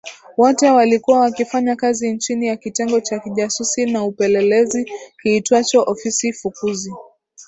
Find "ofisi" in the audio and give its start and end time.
5.87-6.33